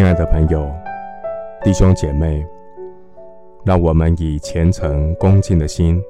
[0.00, 0.66] 亲爱的朋友、
[1.62, 2.42] 弟兄姐妹，
[3.66, 6.02] 让我们以虔诚恭敬的心，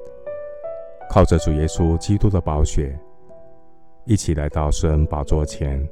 [1.09, 2.97] 靠着主耶稣基督的宝血，
[4.05, 5.85] 一起来到圣恩宝座前，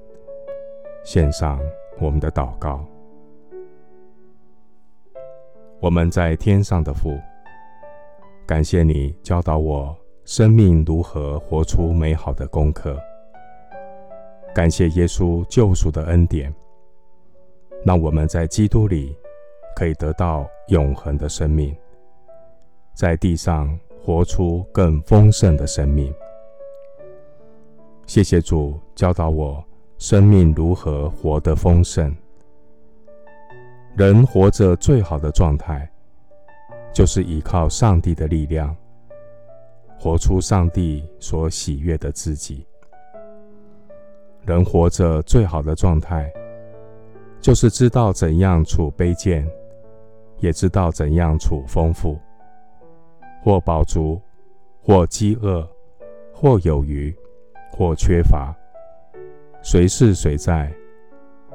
[1.03, 1.59] 献上
[1.99, 2.85] 我们的祷告。
[5.81, 7.19] 我们在天上的父，
[8.47, 9.93] 感谢你教导我
[10.23, 12.97] 生命如何活出美好的功课。
[14.55, 16.49] 感谢耶稣救赎的恩典。
[17.85, 19.15] 让我们在基督里
[19.75, 21.75] 可以得到永恒的生命，
[22.93, 26.13] 在地上活出更丰盛的生命。
[28.05, 29.63] 谢谢主教导我
[29.97, 32.13] 生命如何活得丰盛。
[33.95, 35.89] 人活着最好的状态，
[36.93, 38.75] 就是依靠上帝的力量，
[39.97, 42.65] 活出上帝所喜悦的自己。
[44.45, 46.31] 人活着最好的状态。
[47.41, 49.49] 就是知道怎样处卑贱，
[50.39, 52.19] 也知道怎样处丰富，
[53.41, 54.21] 或饱足，
[54.81, 55.67] 或饥饿，
[56.33, 57.15] 或有余，
[57.71, 58.53] 或缺乏，
[59.61, 60.71] 随是随在，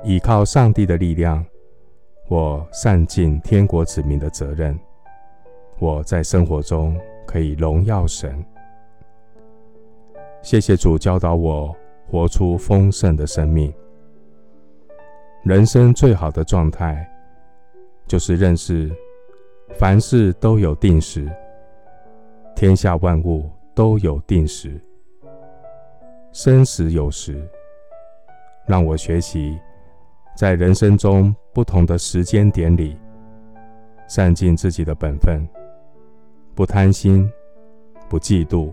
[0.02, 1.44] 依靠上帝的力量，
[2.28, 4.78] 我善尽天国子民的责任。
[5.78, 8.42] 我在生活中可以荣耀神。
[10.40, 11.74] 谢谢主教导我
[12.06, 13.72] 活出丰盛的生命。
[15.44, 17.06] 人生最好的状态，
[18.06, 18.90] 就是认识
[19.74, 21.30] 凡事都有定时，
[22.56, 24.80] 天下万物都有定时，
[26.32, 27.46] 生死有时。
[28.66, 29.58] 让我学习
[30.34, 32.96] 在人生中不同的时间点里，
[34.08, 35.46] 善尽自己的本分，
[36.54, 37.30] 不贪心，
[38.08, 38.72] 不嫉妒，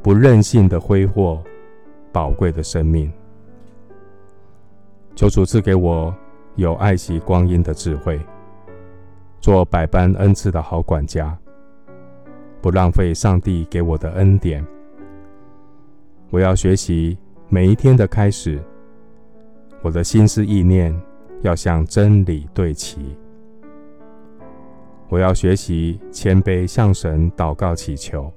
[0.00, 1.42] 不任性的挥霍
[2.12, 3.12] 宝贵的生命。
[5.14, 6.12] 求主赐给我
[6.56, 8.20] 有爱惜光阴的智慧，
[9.40, 11.36] 做百般恩赐的好管家，
[12.60, 14.64] 不浪费上帝给我的恩典。
[16.30, 17.16] 我要学习
[17.48, 18.60] 每一天的开始，
[19.82, 20.92] 我的心思意念
[21.42, 23.16] 要向真理对齐。
[25.08, 28.32] 我要学习谦卑向神祷告祈求。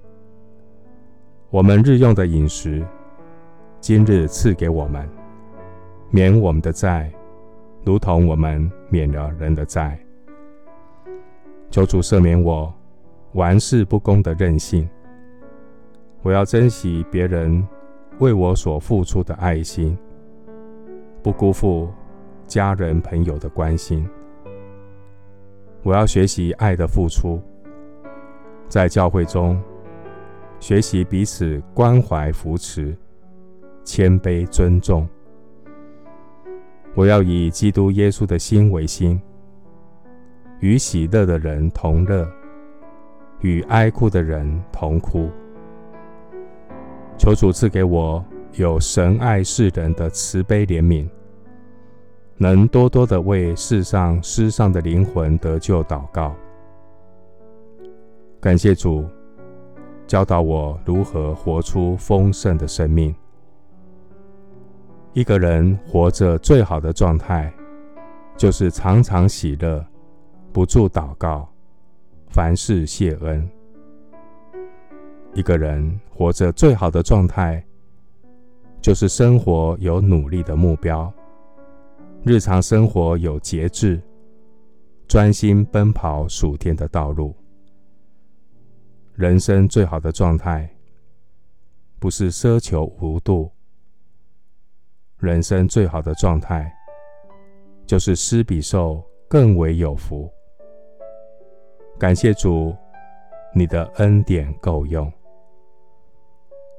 [1.49, 2.85] 我们日用的饮食，
[3.81, 5.09] 今日赐给我们。
[6.09, 7.12] 免我们的债，
[7.84, 10.00] 如同我们免了人的债。
[11.69, 12.73] 求主赦免我
[13.34, 14.88] 玩世不恭的任性。
[16.22, 17.66] 我要珍惜别人
[18.19, 19.97] 为我所付出的爱心，
[21.22, 21.90] 不辜负
[22.45, 24.07] 家人朋友的关心。
[25.84, 27.41] 我要学习爱的付出，
[28.68, 29.62] 在教会中
[30.59, 32.95] 学习彼此关怀扶持，
[33.84, 35.07] 谦卑尊重。
[36.95, 39.21] 我要以基督耶稣的心为心，
[40.59, 42.27] 与喜乐的人同乐，
[43.41, 45.29] 与哀哭的人同哭。
[47.17, 51.07] 求主赐给我有神爱世人的慈悲怜悯，
[52.37, 56.35] 能多多的为世上失丧的灵魂得救祷告。
[58.39, 59.05] 感谢主
[60.05, 63.13] 教导我如何活出丰盛的生命。
[65.17, 67.51] 一个人活着最好的状态，
[68.38, 69.83] 就是常常喜乐，
[70.53, 71.51] 不住祷告，
[72.29, 73.50] 凡事谢恩。
[75.33, 77.66] 一个人活着最好的状态，
[78.79, 81.11] 就是生活有努力的目标，
[82.23, 84.00] 日常生活有节制，
[85.07, 87.35] 专心奔跑属天的道路。
[89.16, 90.69] 人生最好的状态，
[91.97, 93.50] 不是奢求无度。
[95.19, 96.72] 人生最好的状态，
[97.88, 100.31] 就是施比受更为有福。
[101.97, 102.75] 感谢主，
[103.51, 105.11] 你的恩典够用。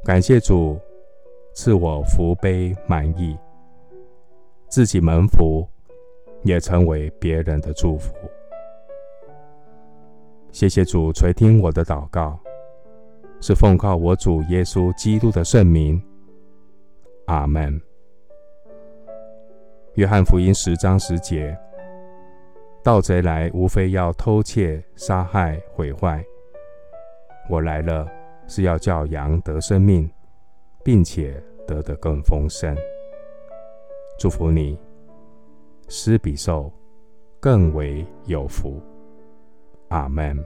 [0.05, 0.79] 感谢主
[1.53, 3.37] 赐我福杯满溢，
[4.69, 5.67] 自己蒙福，
[6.45, 8.15] 也成为别人的祝福。
[10.53, 12.39] 谢谢主垂听我的祷告，
[13.41, 16.01] 是奉靠我主耶稣基督的圣名。
[17.27, 17.88] 阿门。
[19.99, 21.59] 约翰福音十章十节：
[22.85, 26.25] 盗贼来，无非要偷窃、杀害、毁坏。
[27.51, 28.07] 我来了，
[28.47, 30.09] 是要叫羊得生命，
[30.85, 32.77] 并且得的更丰盛。
[34.21, 34.79] 祝福你，
[35.89, 36.73] 施比受
[37.41, 38.81] 更为有福。
[39.89, 40.39] 阿门。